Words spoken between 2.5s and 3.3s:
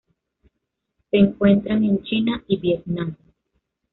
Vietnam.